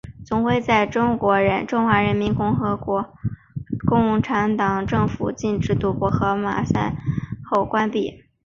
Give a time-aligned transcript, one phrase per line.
[0.25, 3.13] 总会在中华人民共和国
[3.87, 6.19] 共产党政府禁止赌博和
[6.65, 6.95] 赛
[7.45, 8.23] 马后关闭。